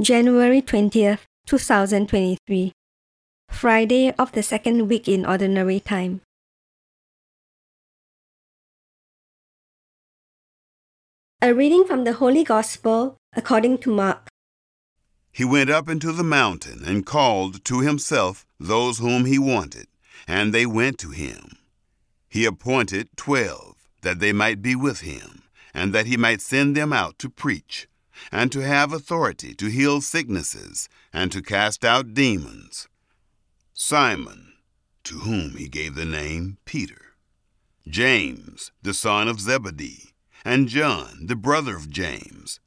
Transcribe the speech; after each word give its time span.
January 0.00 0.62
20th, 0.62 1.26
2023, 1.46 2.70
Friday 3.48 4.12
of 4.16 4.30
the 4.30 4.44
second 4.44 4.86
week 4.86 5.08
in 5.08 5.26
Ordinary 5.26 5.80
Time. 5.80 6.20
A 11.42 11.52
reading 11.52 11.84
from 11.84 12.04
the 12.04 12.12
Holy 12.12 12.44
Gospel 12.44 13.16
according 13.34 13.78
to 13.78 13.90
Mark. 13.90 14.28
He 15.32 15.44
went 15.44 15.68
up 15.68 15.88
into 15.88 16.12
the 16.12 16.22
mountain 16.22 16.84
and 16.86 17.04
called 17.04 17.64
to 17.64 17.80
himself 17.80 18.46
those 18.60 18.98
whom 18.98 19.24
he 19.24 19.36
wanted, 19.36 19.88
and 20.28 20.54
they 20.54 20.64
went 20.64 20.98
to 20.98 21.10
him. 21.10 21.58
He 22.28 22.44
appointed 22.44 23.08
twelve, 23.16 23.88
that 24.02 24.20
they 24.20 24.32
might 24.32 24.62
be 24.62 24.76
with 24.76 25.00
him, 25.00 25.42
and 25.74 25.92
that 25.92 26.06
he 26.06 26.16
might 26.16 26.40
send 26.40 26.76
them 26.76 26.92
out 26.92 27.18
to 27.18 27.28
preach, 27.28 27.87
and 28.30 28.50
to 28.52 28.60
have 28.60 28.92
authority 28.92 29.54
to 29.54 29.66
heal 29.66 30.00
sicknesses, 30.00 30.88
and 31.12 31.30
to 31.32 31.42
cast 31.42 31.84
out 31.84 32.14
demons. 32.14 32.88
Simon, 33.74 34.52
to 35.04 35.20
whom 35.20 35.56
he 35.56 35.68
gave 35.68 35.94
the 35.94 36.04
name 36.04 36.58
Peter, 36.64 37.14
James, 37.86 38.72
the 38.82 38.92
son 38.92 39.28
of 39.28 39.40
Zebedee, 39.40 40.12
and 40.44 40.68
John, 40.68 41.26
the 41.26 41.36
brother 41.36 41.76
of 41.76 41.90
James, 41.90 42.60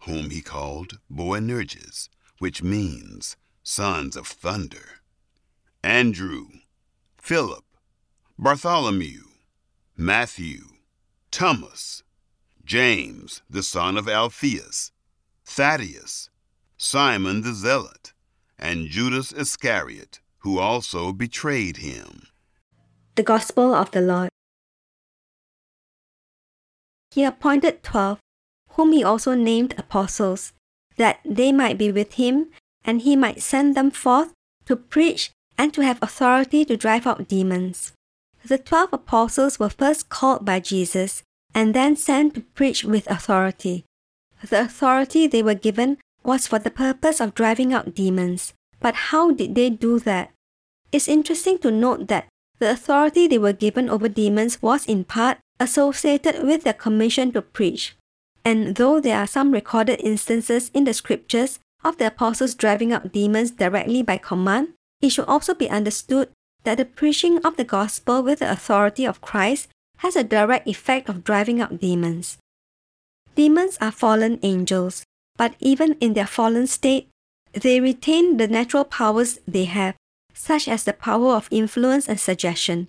whom 0.00 0.30
he 0.30 0.40
called 0.40 0.98
Boanerges, 1.10 2.08
which 2.38 2.62
means 2.62 3.36
sons 3.62 4.16
of 4.16 4.26
thunder, 4.26 5.00
Andrew, 5.82 6.48
Philip, 7.16 7.64
Bartholomew, 8.38 9.22
Matthew, 9.96 10.60
Thomas, 11.30 12.02
James, 12.68 13.40
the 13.48 13.62
son 13.62 13.96
of 13.96 14.06
Alphaeus, 14.06 14.92
Thaddeus, 15.46 16.28
Simon 16.76 17.40
the 17.40 17.54
Zealot, 17.54 18.12
and 18.58 18.88
Judas 18.88 19.32
Iscariot, 19.32 20.20
who 20.40 20.58
also 20.58 21.14
betrayed 21.14 21.78
him. 21.78 22.28
The 23.14 23.22
Gospel 23.22 23.72
of 23.72 23.90
the 23.92 24.02
Lord. 24.02 24.28
He 27.10 27.24
appointed 27.24 27.82
twelve, 27.82 28.18
whom 28.72 28.92
he 28.92 29.02
also 29.02 29.32
named 29.32 29.74
apostles, 29.78 30.52
that 30.98 31.20
they 31.24 31.52
might 31.52 31.78
be 31.78 31.90
with 31.90 32.20
him, 32.20 32.50
and 32.84 33.00
he 33.00 33.16
might 33.16 33.40
send 33.40 33.78
them 33.78 33.90
forth 33.90 34.34
to 34.66 34.76
preach 34.76 35.30
and 35.56 35.72
to 35.72 35.80
have 35.80 36.02
authority 36.02 36.66
to 36.66 36.76
drive 36.76 37.06
out 37.06 37.28
demons. 37.28 37.94
The 38.44 38.58
twelve 38.58 38.92
apostles 38.92 39.58
were 39.58 39.70
first 39.70 40.10
called 40.10 40.44
by 40.44 40.60
Jesus 40.60 41.22
and 41.54 41.74
then 41.74 41.96
sent 41.96 42.34
to 42.34 42.40
preach 42.40 42.84
with 42.84 43.10
authority. 43.10 43.84
The 44.48 44.60
authority 44.60 45.26
they 45.26 45.42
were 45.42 45.54
given 45.54 45.98
was 46.22 46.46
for 46.46 46.58
the 46.58 46.70
purpose 46.70 47.20
of 47.20 47.34
driving 47.34 47.72
out 47.72 47.94
demons. 47.94 48.52
But 48.80 49.10
how 49.10 49.32
did 49.32 49.54
they 49.54 49.70
do 49.70 49.98
that? 50.00 50.30
It's 50.92 51.08
interesting 51.08 51.58
to 51.58 51.70
note 51.70 52.08
that 52.08 52.28
the 52.58 52.70
authority 52.70 53.26
they 53.26 53.38
were 53.38 53.52
given 53.52 53.88
over 53.88 54.08
demons 54.08 54.62
was 54.62 54.86
in 54.86 55.04
part 55.04 55.38
associated 55.60 56.42
with 56.42 56.64
their 56.64 56.72
commission 56.72 57.32
to 57.32 57.42
preach. 57.42 57.96
And 58.44 58.76
though 58.76 59.00
there 59.00 59.18
are 59.18 59.26
some 59.26 59.52
recorded 59.52 60.00
instances 60.00 60.70
in 60.72 60.84
the 60.84 60.94
scriptures 60.94 61.58
of 61.84 61.98
the 61.98 62.06
apostles 62.06 62.54
driving 62.54 62.92
out 62.92 63.12
demons 63.12 63.50
directly 63.50 64.02
by 64.02 64.18
command, 64.18 64.74
it 65.00 65.10
should 65.10 65.26
also 65.26 65.54
be 65.54 65.68
understood 65.68 66.30
that 66.64 66.78
the 66.78 66.84
preaching 66.84 67.38
of 67.44 67.56
the 67.56 67.64
gospel 67.64 68.22
with 68.22 68.40
the 68.40 68.50
authority 68.50 69.04
of 69.04 69.20
Christ 69.20 69.68
has 69.98 70.16
a 70.16 70.24
direct 70.24 70.66
effect 70.66 71.08
of 71.08 71.24
driving 71.24 71.60
out 71.60 71.80
demons. 71.80 72.38
Demons 73.34 73.78
are 73.80 73.92
fallen 73.92 74.38
angels, 74.42 75.04
but 75.36 75.54
even 75.60 75.94
in 76.00 76.14
their 76.14 76.26
fallen 76.26 76.66
state, 76.66 77.08
they 77.52 77.80
retain 77.80 78.36
the 78.36 78.48
natural 78.48 78.84
powers 78.84 79.38
they 79.46 79.64
have, 79.64 79.94
such 80.34 80.68
as 80.68 80.84
the 80.84 80.92
power 80.92 81.34
of 81.34 81.48
influence 81.50 82.08
and 82.08 82.18
suggestion. 82.18 82.88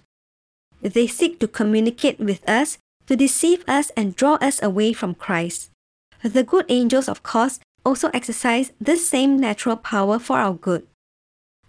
They 0.82 1.08
seek 1.08 1.40
to 1.40 1.48
communicate 1.48 2.20
with 2.20 2.48
us, 2.48 2.78
to 3.08 3.16
deceive 3.16 3.64
us, 3.68 3.92
and 3.96 4.16
draw 4.16 4.36
us 4.36 4.62
away 4.62 4.94
from 4.94 5.16
Christ. 5.16 5.70
The 6.24 6.44
good 6.44 6.66
angels, 6.70 7.08
of 7.08 7.24
course, 7.24 7.60
also 7.86 8.10
exercise 8.14 8.72
this 8.80 9.08
same 9.08 9.40
natural 9.40 9.78
power 9.78 10.20
for 10.20 10.38
our 10.38 10.54
good. 10.54 10.86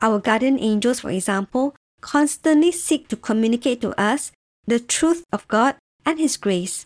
Our 0.03 0.19
guardian 0.19 0.59
angels, 0.59 1.00
for 1.00 1.11
example, 1.11 1.75
constantly 2.00 2.73
seek 2.73 3.09
to 3.09 3.17
communicate 3.17 3.81
to 3.83 3.99
us 4.00 4.33
the 4.66 4.81
truth 4.81 5.25
of 5.32 5.48
God 5.48 5.76
and 6.04 6.19
His 6.19 6.37
grace. 6.37 6.84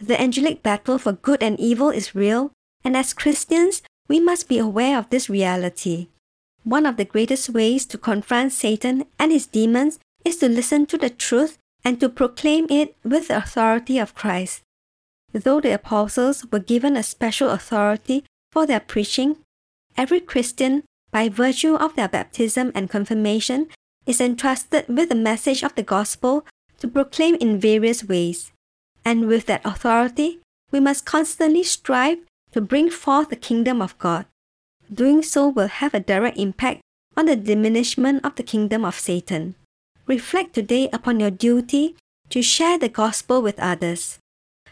The 0.00 0.20
angelic 0.20 0.62
battle 0.62 0.98
for 0.98 1.12
good 1.12 1.42
and 1.42 1.58
evil 1.60 1.90
is 1.90 2.14
real, 2.14 2.50
and 2.84 2.96
as 2.96 3.14
Christians, 3.14 3.82
we 4.08 4.20
must 4.20 4.48
be 4.48 4.58
aware 4.58 4.98
of 4.98 5.10
this 5.10 5.30
reality. 5.30 6.08
One 6.64 6.86
of 6.86 6.96
the 6.96 7.04
greatest 7.04 7.50
ways 7.50 7.86
to 7.86 7.98
confront 7.98 8.52
Satan 8.52 9.04
and 9.18 9.32
his 9.32 9.46
demons 9.46 9.98
is 10.24 10.36
to 10.38 10.48
listen 10.48 10.86
to 10.86 10.98
the 10.98 11.10
truth 11.10 11.58
and 11.84 11.98
to 12.00 12.08
proclaim 12.08 12.66
it 12.70 12.96
with 13.02 13.28
the 13.28 13.38
authority 13.38 13.98
of 13.98 14.14
Christ. 14.14 14.62
Though 15.32 15.60
the 15.60 15.74
apostles 15.74 16.44
were 16.52 16.60
given 16.60 16.96
a 16.96 17.02
special 17.02 17.50
authority 17.50 18.24
for 18.52 18.66
their 18.66 18.80
preaching, 18.80 19.38
every 19.96 20.20
Christian, 20.20 20.84
by 21.10 21.28
virtue 21.28 21.74
of 21.74 21.96
their 21.96 22.08
baptism 22.08 22.70
and 22.74 22.90
confirmation, 22.90 23.68
is 24.06 24.20
entrusted 24.20 24.86
with 24.88 25.08
the 25.08 25.14
message 25.14 25.62
of 25.62 25.74
the 25.74 25.82
gospel 25.82 26.44
to 26.82 26.88
proclaim 26.88 27.36
in 27.36 27.60
various 27.60 28.02
ways. 28.02 28.50
And 29.04 29.28
with 29.28 29.46
that 29.46 29.64
authority, 29.64 30.40
we 30.72 30.80
must 30.80 31.06
constantly 31.06 31.62
strive 31.62 32.18
to 32.50 32.60
bring 32.60 32.90
forth 32.90 33.30
the 33.30 33.36
kingdom 33.36 33.80
of 33.80 33.96
God. 33.98 34.26
Doing 34.92 35.22
so 35.22 35.46
will 35.46 35.68
have 35.68 35.94
a 35.94 36.00
direct 36.00 36.36
impact 36.36 36.80
on 37.16 37.26
the 37.26 37.36
diminishment 37.36 38.26
of 38.26 38.34
the 38.34 38.42
kingdom 38.42 38.84
of 38.84 38.98
Satan. 38.98 39.54
Reflect 40.08 40.54
today 40.54 40.90
upon 40.92 41.20
your 41.20 41.30
duty 41.30 41.94
to 42.30 42.42
share 42.42 42.78
the 42.78 42.88
gospel 42.88 43.40
with 43.40 43.60
others. 43.60 44.18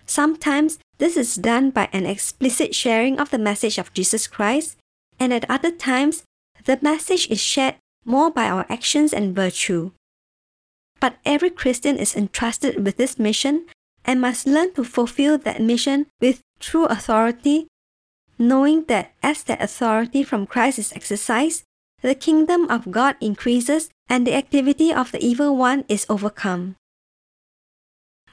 Sometimes 0.04 0.80
this 0.98 1.16
is 1.16 1.36
done 1.36 1.70
by 1.70 1.88
an 1.92 2.06
explicit 2.06 2.74
sharing 2.74 3.20
of 3.20 3.30
the 3.30 3.38
message 3.38 3.78
of 3.78 3.94
Jesus 3.94 4.26
Christ, 4.26 4.76
and 5.20 5.32
at 5.32 5.48
other 5.48 5.70
times, 5.70 6.24
the 6.64 6.78
message 6.82 7.30
is 7.30 7.38
shared 7.38 7.76
more 8.04 8.32
by 8.32 8.50
our 8.50 8.66
actions 8.68 9.12
and 9.12 9.32
virtue. 9.32 9.92
But 11.00 11.16
every 11.24 11.50
Christian 11.50 11.96
is 11.96 12.14
entrusted 12.14 12.84
with 12.84 12.96
this 12.96 13.18
mission 13.18 13.66
and 14.04 14.20
must 14.20 14.46
learn 14.46 14.74
to 14.74 14.84
fulfill 14.84 15.38
that 15.38 15.60
mission 15.60 16.06
with 16.20 16.40
true 16.60 16.84
authority, 16.84 17.68
knowing 18.38 18.84
that 18.84 19.12
as 19.22 19.42
that 19.44 19.62
authority 19.62 20.22
from 20.22 20.46
Christ 20.46 20.78
is 20.78 20.92
exercised, 20.92 21.64
the 22.02 22.14
kingdom 22.14 22.70
of 22.70 22.90
God 22.90 23.16
increases 23.20 23.90
and 24.08 24.26
the 24.26 24.34
activity 24.34 24.92
of 24.92 25.12
the 25.12 25.22
evil 25.24 25.56
one 25.56 25.84
is 25.88 26.06
overcome. 26.08 26.76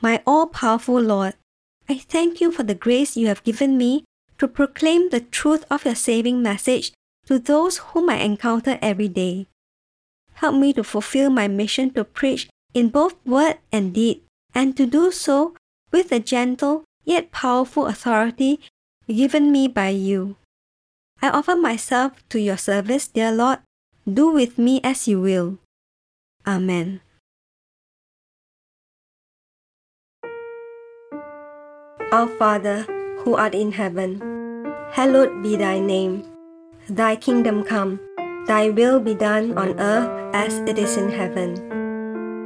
My 0.01 0.21
all 0.27 0.47
powerful 0.47 0.99
Lord, 0.99 1.33
I 1.89 1.97
thank 1.97 2.39
you 2.41 2.51
for 2.51 2.63
the 2.63 2.75
grace 2.75 3.17
you 3.17 3.27
have 3.27 3.43
given 3.43 3.77
me 3.77 4.03
to 4.37 4.47
proclaim 4.47 5.09
the 5.09 5.21
truth 5.21 5.65
of 5.71 5.85
your 5.85 5.95
saving 5.95 6.41
message 6.41 6.91
to 7.25 7.39
those 7.39 7.77
whom 7.77 8.09
I 8.09 8.17
encounter 8.17 8.77
every 8.81 9.07
day. 9.07 9.47
Help 10.35 10.55
me 10.55 10.71
to 10.73 10.83
fulfill 10.83 11.29
my 11.29 11.47
mission 11.47 11.91
to 11.91 12.03
preach 12.03 12.47
in 12.77 12.93
both 12.93 13.17
word 13.25 13.57
and 13.73 13.89
deed, 13.93 14.21
and 14.53 14.77
to 14.77 14.85
do 14.85 15.09
so 15.09 15.57
with 15.89 16.13
the 16.13 16.21
gentle 16.21 16.85
yet 17.05 17.33
powerful 17.33 17.89
authority 17.89 18.61
given 19.09 19.51
me 19.51 19.67
by 19.67 19.89
you. 19.89 20.37
I 21.21 21.33
offer 21.33 21.55
myself 21.55 22.21
to 22.29 22.37
your 22.37 22.57
service, 22.57 23.07
dear 23.09 23.33
Lord. 23.33 23.65
Do 24.05 24.29
with 24.29 24.61
me 24.61 24.79
as 24.83 25.07
you 25.07 25.19
will. 25.19 25.57
Amen. 26.45 27.01
Our 32.13 32.29
Father, 32.39 32.85
who 33.25 33.35
art 33.35 33.55
in 33.55 33.73
heaven, 33.73 34.21
hallowed 34.93 35.43
be 35.43 35.57
thy 35.57 35.79
name. 35.79 36.23
Thy 36.87 37.17
kingdom 37.17 37.65
come, 37.65 37.99
thy 38.47 38.69
will 38.69 39.01
be 39.01 39.13
done 39.13 39.57
on 39.57 39.75
earth 39.75 40.07
as 40.31 40.59
it 40.69 40.79
is 40.79 40.95
in 40.95 41.11
heaven. 41.11 41.66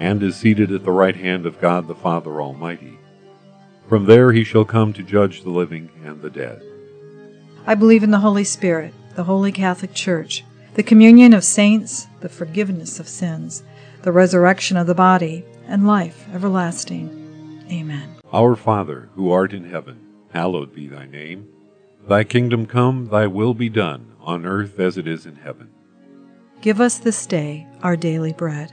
and 0.00 0.22
is 0.22 0.36
seated 0.36 0.72
at 0.72 0.84
the 0.84 0.90
right 0.90 1.16
hand 1.16 1.46
of 1.46 1.60
God 1.60 1.86
the 1.86 1.94
Father 1.94 2.40
Almighty. 2.40 2.98
From 3.88 4.06
there 4.06 4.32
he 4.32 4.44
shall 4.44 4.64
come 4.64 4.92
to 4.92 5.02
judge 5.02 5.42
the 5.42 5.50
living 5.50 5.90
and 6.04 6.20
the 6.20 6.30
dead. 6.30 6.62
I 7.66 7.74
believe 7.74 8.02
in 8.02 8.10
the 8.10 8.18
Holy 8.18 8.44
Spirit, 8.44 8.94
the 9.14 9.24
Holy 9.24 9.52
Catholic 9.52 9.94
Church, 9.94 10.44
the 10.74 10.82
communion 10.82 11.32
of 11.32 11.44
saints, 11.44 12.08
the 12.20 12.28
forgiveness 12.28 12.98
of 12.98 13.08
sins, 13.08 13.62
the 14.02 14.12
resurrection 14.12 14.76
of 14.76 14.86
the 14.86 14.94
body, 14.94 15.44
and 15.66 15.86
life 15.86 16.26
everlasting. 16.34 17.64
Amen. 17.70 18.16
Our 18.32 18.56
Father, 18.56 19.08
who 19.14 19.30
art 19.30 19.52
in 19.52 19.70
heaven, 19.70 20.00
hallowed 20.32 20.74
be 20.74 20.88
thy 20.88 21.06
name. 21.06 21.48
Thy 22.06 22.24
kingdom 22.24 22.66
come, 22.66 23.08
thy 23.08 23.26
will 23.26 23.54
be 23.54 23.68
done, 23.68 24.12
on 24.20 24.44
earth 24.44 24.78
as 24.78 24.98
it 24.98 25.06
is 25.06 25.24
in 25.24 25.36
heaven. 25.36 25.70
Give 26.60 26.80
us 26.80 26.98
this 26.98 27.26
day 27.26 27.66
our 27.82 27.96
daily 27.96 28.32
bread 28.32 28.72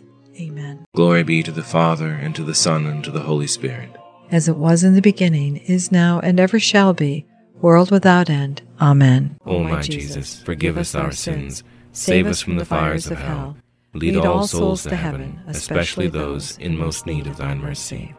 Amen. 0.41 0.85
Glory 0.95 1.23
be 1.23 1.43
to 1.43 1.51
the 1.51 1.61
Father, 1.61 2.09
and 2.09 2.35
to 2.35 2.43
the 2.43 2.55
Son, 2.55 2.87
and 2.87 3.03
to 3.03 3.11
the 3.11 3.21
Holy 3.21 3.45
Spirit. 3.45 3.91
As 4.31 4.47
it 4.47 4.57
was 4.57 4.83
in 4.83 4.95
the 4.95 5.01
beginning, 5.01 5.57
is 5.57 5.91
now, 5.91 6.19
and 6.19 6.39
ever 6.39 6.59
shall 6.59 6.93
be, 6.93 7.27
world 7.61 7.91
without 7.91 8.27
end. 8.27 8.63
Amen. 8.79 9.37
O 9.45 9.63
my 9.63 9.81
Jesus, 9.81 10.41
forgive 10.41 10.77
us 10.77 10.95
our 10.95 11.11
sins, 11.11 11.63
save 11.91 12.25
us 12.25 12.41
from 12.41 12.55
the 12.55 12.65
fires 12.65 13.05
of 13.05 13.19
hell, 13.19 13.55
lead 13.93 14.17
all 14.17 14.47
souls 14.47 14.81
to 14.83 14.95
heaven, 14.95 15.39
especially 15.45 16.07
those 16.07 16.57
in 16.57 16.75
most 16.75 17.05
need 17.05 17.27
of 17.27 17.37
thine 17.37 17.59
mercy. 17.59 18.15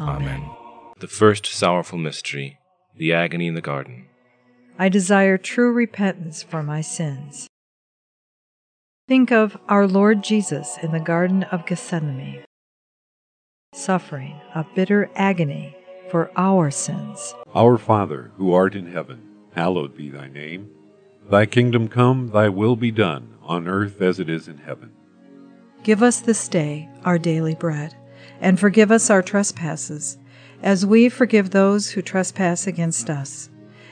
Amen. 0.00 0.48
The 0.98 1.08
first 1.08 1.44
sorrowful 1.44 1.98
mystery, 1.98 2.58
the 2.96 3.12
agony 3.12 3.48
in 3.48 3.54
the 3.54 3.60
garden. 3.60 4.06
I 4.78 4.88
desire 4.88 5.36
true 5.36 5.72
repentance 5.72 6.42
for 6.42 6.62
my 6.62 6.80
sins. 6.80 7.45
Think 9.08 9.30
of 9.30 9.56
our 9.68 9.86
Lord 9.86 10.24
Jesus 10.24 10.78
in 10.82 10.90
the 10.90 10.98
Garden 10.98 11.44
of 11.44 11.64
Gethsemane, 11.64 12.42
suffering 13.72 14.34
a 14.52 14.66
bitter 14.74 15.08
agony 15.14 15.76
for 16.10 16.32
our 16.36 16.72
sins. 16.72 17.32
Our 17.54 17.78
Father, 17.78 18.32
who 18.36 18.52
art 18.52 18.74
in 18.74 18.90
heaven, 18.90 19.22
hallowed 19.54 19.96
be 19.96 20.08
thy 20.08 20.26
name. 20.26 20.72
Thy 21.30 21.46
kingdom 21.46 21.86
come, 21.86 22.30
thy 22.30 22.48
will 22.48 22.74
be 22.74 22.90
done, 22.90 23.36
on 23.44 23.68
earth 23.68 24.02
as 24.02 24.18
it 24.18 24.28
is 24.28 24.48
in 24.48 24.58
heaven. 24.58 24.90
Give 25.84 26.02
us 26.02 26.18
this 26.18 26.48
day 26.48 26.88
our 27.04 27.16
daily 27.16 27.54
bread, 27.54 27.94
and 28.40 28.58
forgive 28.58 28.90
us 28.90 29.08
our 29.08 29.22
trespasses, 29.22 30.18
as 30.64 30.84
we 30.84 31.08
forgive 31.08 31.50
those 31.50 31.90
who 31.90 32.02
trespass 32.02 32.66
against 32.66 33.08
us. 33.08 33.50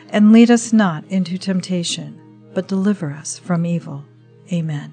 And 0.09 0.33
lead 0.33 0.51
us 0.51 0.73
not 0.73 1.05
into 1.05 1.39
temptation, 1.39 2.21
but 2.53 2.67
deliver 2.67 3.13
us 3.13 3.39
from 3.39 3.65
evil. 3.65 4.05
Amen. 4.53 4.93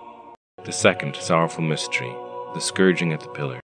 The 0.63 0.71
second 0.71 1.15
sorrowful 1.15 1.63
mystery, 1.63 2.13
the 2.53 2.59
scourging 2.59 3.13
at 3.13 3.21
the 3.21 3.29
pillar. 3.29 3.59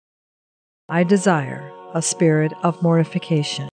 I 0.89 1.03
desire 1.03 1.71
a 1.93 2.01
spirit 2.01 2.53
of 2.63 2.81
mortification. 2.81 3.69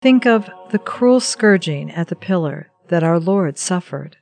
Think 0.00 0.24
of 0.24 0.48
the 0.70 0.78
cruel 0.78 1.18
scourging 1.18 1.90
at 1.90 2.06
the 2.06 2.14
pillar 2.16 2.70
that 2.88 3.02
our 3.02 3.18
Lord 3.18 3.58
suffered, 3.58 4.18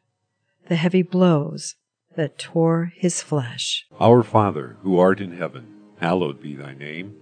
the 0.69 0.77
heavy 0.77 1.03
blows 1.03 1.75
that 2.17 2.39
tore 2.39 2.93
his 2.97 3.23
flesh. 3.23 3.87
Our 4.01 4.23
Father, 4.23 4.77
who 4.83 4.99
art 4.99 5.21
in 5.21 5.37
heaven, 5.37 5.67
hallowed 6.01 6.41
be 6.41 6.55
thy 6.55 6.73
name. 6.73 7.17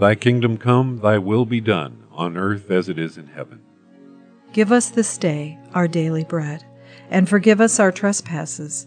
Thy 0.00 0.14
kingdom 0.14 0.56
come, 0.56 1.00
thy 1.00 1.18
will 1.18 1.44
be 1.44 1.60
done, 1.60 2.04
on 2.10 2.38
earth 2.38 2.70
as 2.70 2.88
it 2.88 2.98
is 2.98 3.18
in 3.18 3.26
heaven. 3.26 3.60
Give 4.54 4.72
us 4.72 4.88
this 4.88 5.18
day 5.18 5.58
our 5.74 5.86
daily 5.86 6.24
bread, 6.24 6.64
and 7.10 7.28
forgive 7.28 7.60
us 7.60 7.78
our 7.78 7.92
trespasses, 7.92 8.86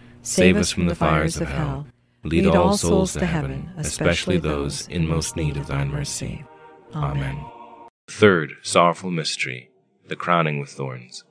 save 0.21 0.57
us 0.57 0.71
from 0.71 0.85
the 0.85 0.95
fires 0.95 1.37
of 1.37 1.47
hell, 1.47 1.87
lead 2.23 2.47
all 2.47 2.77
souls 2.77 3.13
to 3.13 3.25
heaven, 3.25 3.71
especially 3.77 4.37
those 4.37 4.87
in 4.87 5.07
most 5.07 5.35
need 5.35 5.57
of 5.57 5.67
thine 5.67 5.89
mercy. 5.89 6.43
Amen. 6.93 7.43
Third 8.09 8.53
sorrowful 8.61 9.11
mystery, 9.11 9.71
the 10.07 10.15
crowning 10.15 10.59
with 10.59 10.69
thorns. 10.69 11.23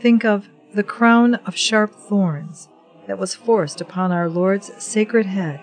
Think 0.00 0.24
of 0.24 0.48
the 0.74 0.82
crown 0.82 1.36
of 1.46 1.56
sharp 1.56 1.94
thorns 1.94 2.68
that 3.06 3.18
was 3.18 3.34
forced 3.34 3.80
upon 3.80 4.10
our 4.10 4.28
Lord's 4.28 4.72
sacred 4.82 5.26
head, 5.26 5.60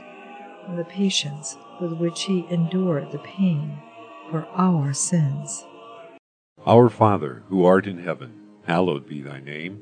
and 0.67 0.77
the 0.77 0.85
patience 0.85 1.57
with 1.81 1.93
which 1.93 2.23
he 2.23 2.45
endured 2.49 3.11
the 3.11 3.19
pain 3.19 3.77
for 4.29 4.47
our 4.55 4.93
sins. 4.93 5.65
Our 6.65 6.89
Father, 6.89 7.43
who 7.49 7.65
art 7.65 7.87
in 7.87 7.99
heaven, 7.99 8.33
hallowed 8.65 9.07
be 9.07 9.21
thy 9.21 9.39
name. 9.39 9.81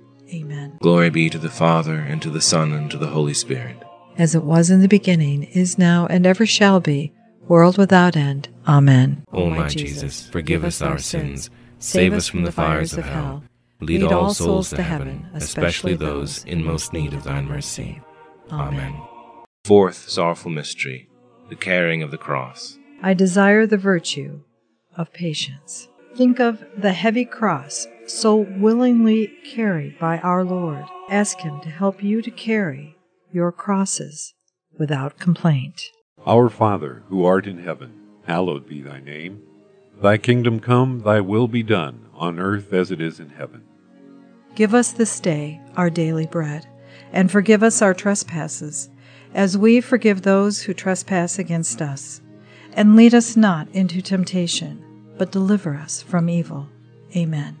Amen. 0.33 0.77
Glory 0.81 1.09
be 1.09 1.29
to 1.29 1.37
the 1.37 1.49
Father, 1.49 1.95
and 1.95 2.21
to 2.21 2.29
the 2.29 2.41
Son, 2.41 2.71
and 2.71 2.89
to 2.91 2.97
the 2.97 3.07
Holy 3.07 3.33
Spirit. 3.33 3.77
As 4.17 4.35
it 4.35 4.43
was 4.43 4.69
in 4.69 4.81
the 4.81 4.87
beginning, 4.87 5.43
is 5.43 5.77
now, 5.77 6.07
and 6.07 6.25
ever 6.25 6.45
shall 6.45 6.79
be, 6.79 7.13
world 7.47 7.77
without 7.77 8.15
end. 8.15 8.49
Amen. 8.67 9.23
O 9.33 9.49
my 9.49 9.67
Jesus, 9.67 10.29
forgive 10.29 10.63
us 10.63 10.81
our 10.81 10.99
sins, 10.99 11.49
save 11.79 12.13
us 12.13 12.27
from 12.27 12.43
the 12.43 12.51
fires 12.51 12.93
of 12.93 13.05
hell, 13.05 13.43
lead 13.79 14.03
all 14.03 14.33
souls 14.33 14.69
to 14.69 14.83
heaven, 14.83 15.27
especially 15.33 15.95
those 15.95 16.45
in 16.45 16.63
most 16.63 16.93
need 16.93 17.13
of 17.13 17.23
thine 17.23 17.45
mercy. 17.45 18.01
Amen. 18.51 18.95
Fourth 19.65 20.09
sorrowful 20.09 20.51
mystery, 20.51 21.09
the 21.49 21.55
carrying 21.55 22.03
of 22.03 22.11
the 22.11 22.17
cross. 22.17 22.77
I 23.01 23.13
desire 23.13 23.65
the 23.65 23.77
virtue 23.77 24.41
of 24.95 25.13
patience. 25.13 25.87
Think 26.15 26.39
of 26.39 26.63
the 26.77 26.93
heavy 26.93 27.25
cross 27.25 27.87
so 28.07 28.35
willingly 28.35 29.27
carried 29.43 29.99
by 29.99 30.19
our 30.19 30.43
Lord. 30.43 30.85
Ask 31.09 31.39
Him 31.39 31.61
to 31.61 31.69
help 31.69 32.03
you 32.03 32.21
to 32.21 32.31
carry 32.31 32.95
your 33.31 33.51
crosses 33.51 34.33
without 34.77 35.19
complaint. 35.19 35.83
Our 36.25 36.49
Father, 36.49 37.03
who 37.07 37.25
art 37.25 37.47
in 37.47 37.63
heaven, 37.63 37.93
hallowed 38.25 38.67
be 38.67 38.81
thy 38.81 38.99
name. 38.99 39.41
Thy 40.01 40.17
kingdom 40.17 40.59
come, 40.59 41.01
thy 41.01 41.21
will 41.21 41.47
be 41.47 41.63
done, 41.63 42.07
on 42.13 42.39
earth 42.39 42.73
as 42.73 42.91
it 42.91 43.01
is 43.01 43.19
in 43.19 43.29
heaven. 43.29 43.63
Give 44.55 44.73
us 44.73 44.91
this 44.91 45.19
day 45.19 45.61
our 45.77 45.89
daily 45.89 46.25
bread, 46.25 46.67
and 47.13 47.31
forgive 47.31 47.63
us 47.63 47.81
our 47.81 47.93
trespasses, 47.93 48.89
as 49.33 49.57
we 49.57 49.79
forgive 49.79 50.21
those 50.21 50.63
who 50.63 50.73
trespass 50.73 51.39
against 51.39 51.81
us. 51.81 52.21
And 52.73 52.95
lead 52.95 53.13
us 53.13 53.37
not 53.37 53.69
into 53.69 54.01
temptation, 54.01 54.83
but 55.17 55.31
deliver 55.31 55.75
us 55.75 56.01
from 56.01 56.29
evil. 56.29 56.67
Amen. 57.15 57.60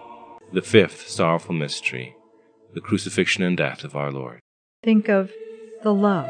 The 0.53 0.61
fifth 0.61 1.07
sorrowful 1.07 1.55
mystery, 1.55 2.13
the 2.73 2.81
crucifixion 2.81 3.41
and 3.41 3.55
death 3.55 3.85
of 3.85 3.95
our 3.95 4.11
Lord. 4.11 4.41
Think 4.83 5.07
of 5.07 5.31
the 5.81 5.93
love 5.93 6.29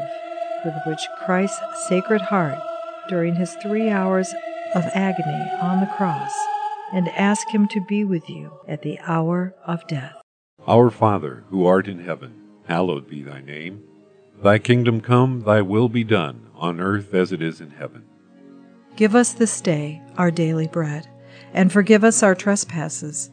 with 0.64 0.74
which 0.86 1.00
Christ's 1.24 1.88
Sacred 1.88 2.20
Heart, 2.20 2.60
during 3.08 3.34
his 3.34 3.54
three 3.56 3.90
hours 3.90 4.32
of 4.76 4.84
agony 4.94 5.50
on 5.60 5.80
the 5.80 5.92
cross, 5.96 6.32
and 6.92 7.08
ask 7.08 7.48
him 7.48 7.66
to 7.68 7.84
be 7.88 8.04
with 8.04 8.30
you 8.30 8.52
at 8.68 8.82
the 8.82 8.98
hour 9.00 9.56
of 9.66 9.86
death. 9.88 10.14
Our 10.68 10.90
Father, 10.90 11.42
who 11.48 11.66
art 11.66 11.88
in 11.88 12.04
heaven, 12.04 12.34
hallowed 12.68 13.08
be 13.08 13.22
thy 13.22 13.40
name. 13.40 13.82
Thy 14.40 14.58
kingdom 14.58 15.00
come, 15.00 15.40
thy 15.40 15.62
will 15.62 15.88
be 15.88 16.04
done, 16.04 16.46
on 16.54 16.80
earth 16.80 17.12
as 17.12 17.32
it 17.32 17.42
is 17.42 17.60
in 17.60 17.70
heaven. 17.70 18.04
Give 18.94 19.16
us 19.16 19.32
this 19.32 19.60
day 19.60 20.00
our 20.16 20.30
daily 20.30 20.68
bread, 20.68 21.08
and 21.52 21.72
forgive 21.72 22.04
us 22.04 22.22
our 22.22 22.36
trespasses, 22.36 23.32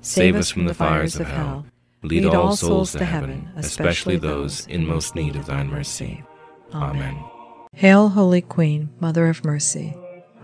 save 0.00 0.36
us 0.36 0.50
from 0.50 0.64
the 0.64 0.74
fires 0.74 1.18
of 1.18 1.26
hell. 1.26 1.66
Lead 2.02 2.26
all 2.26 2.56
souls 2.56 2.92
to 2.92 3.04
heaven, 3.04 3.48
especially 3.56 4.16
those 4.16 4.66
in 4.66 4.86
most 4.86 5.14
need 5.14 5.36
of 5.36 5.46
thine 5.46 5.68
mercy. 5.68 6.24
Amen. 6.72 7.22
Hail, 7.74 8.08
Holy 8.10 8.40
Queen, 8.40 8.90
Mother 9.00 9.28
of 9.28 9.44
Mercy, 9.44 9.94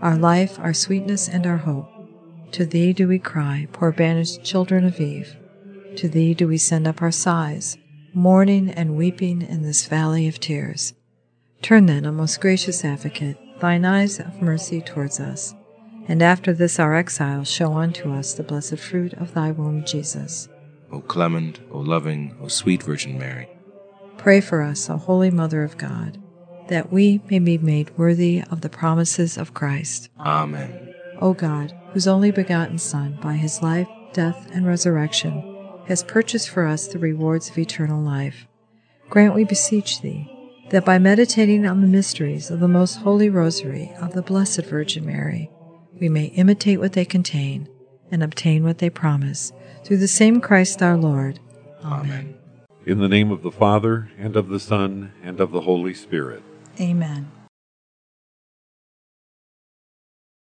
our 0.01 0.15
life, 0.15 0.59
our 0.59 0.73
sweetness, 0.73 1.27
and 1.27 1.45
our 1.45 1.57
hope. 1.57 1.89
To 2.53 2.65
thee 2.65 2.93
do 2.93 3.07
we 3.07 3.19
cry, 3.19 3.67
poor 3.71 3.91
banished 3.91 4.43
children 4.43 4.85
of 4.85 4.99
Eve. 5.01 5.35
To 5.97 6.07
thee 6.07 6.33
do 6.33 6.47
we 6.47 6.57
send 6.57 6.87
up 6.87 7.01
our 7.01 7.11
sighs, 7.11 7.77
mourning 8.13 8.69
and 8.69 8.95
weeping 8.95 9.41
in 9.41 9.63
this 9.63 9.85
valley 9.87 10.27
of 10.27 10.39
tears. 10.39 10.93
Turn 11.61 11.87
then, 11.87 12.05
O 12.05 12.11
most 12.11 12.39
gracious 12.39 12.85
Advocate, 12.85 13.37
thine 13.59 13.83
eyes 13.83 14.19
of 14.19 14.41
mercy 14.41 14.79
towards 14.79 15.19
us, 15.19 15.53
and 16.07 16.21
after 16.21 16.53
this 16.53 16.79
our 16.79 16.95
exile 16.95 17.43
show 17.43 17.73
unto 17.73 18.11
us 18.13 18.33
the 18.33 18.43
blessed 18.43 18.79
fruit 18.79 19.13
of 19.13 19.33
thy 19.33 19.51
womb, 19.51 19.83
Jesus. 19.85 20.47
O 20.91 21.01
clement, 21.01 21.59
O 21.71 21.79
loving, 21.79 22.35
O 22.41 22.47
sweet 22.47 22.81
Virgin 22.83 23.19
Mary. 23.19 23.49
Pray 24.17 24.39
for 24.39 24.61
us, 24.61 24.89
O 24.89 24.97
Holy 24.97 25.29
Mother 25.29 25.63
of 25.63 25.77
God, 25.77 26.21
that 26.69 26.91
we 26.91 27.21
may 27.29 27.39
be 27.39 27.57
made 27.57 27.97
worthy 27.97 28.41
of 28.49 28.61
the 28.61 28.69
promises 28.69 29.37
of 29.37 29.53
Christ. 29.53 30.09
Amen. 30.19 30.93
O 31.19 31.33
God, 31.33 31.77
whose 31.91 32.07
only 32.07 32.31
begotten 32.31 32.77
Son, 32.77 33.17
by 33.21 33.33
his 33.33 33.61
life, 33.61 33.87
death, 34.13 34.49
and 34.53 34.65
resurrection, 34.65 35.53
has 35.87 36.03
purchased 36.03 36.49
for 36.49 36.65
us 36.65 36.87
the 36.87 36.99
rewards 36.99 37.49
of 37.49 37.57
eternal 37.57 38.01
life, 38.01 38.47
grant, 39.09 39.35
we 39.35 39.43
beseech 39.43 40.01
thee, 40.01 40.31
that 40.69 40.85
by 40.85 40.99
meditating 40.99 41.65
on 41.65 41.81
the 41.81 41.87
mysteries 41.87 42.49
of 42.49 42.59
the 42.59 42.67
most 42.67 42.95
holy 42.95 43.29
rosary 43.29 43.91
of 44.01 44.13
the 44.13 44.21
Blessed 44.21 44.65
Virgin 44.65 45.05
Mary, 45.05 45.49
we 45.99 46.09
may 46.09 46.25
imitate 46.25 46.79
what 46.79 46.93
they 46.93 47.05
contain 47.05 47.67
and 48.11 48.23
obtain 48.23 48.63
what 48.63 48.77
they 48.77 48.89
promise, 48.89 49.51
through 49.83 49.97
the 49.97 50.07
same 50.07 50.41
Christ 50.41 50.81
our 50.81 50.97
Lord. 50.97 51.39
Amen. 51.83 52.35
In 52.85 52.99
the 52.99 53.09
name 53.09 53.31
of 53.31 53.43
the 53.43 53.51
Father, 53.51 54.09
and 54.17 54.35
of 54.35 54.47
the 54.47 54.59
Son, 54.59 55.11
and 55.23 55.39
of 55.39 55.51
the 55.51 55.61
Holy 55.61 55.93
Spirit. 55.93 56.41
Amen. 56.79 57.31